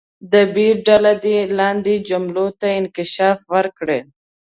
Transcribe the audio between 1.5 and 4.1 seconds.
لاندې جملې ته انکشاف ورکړي.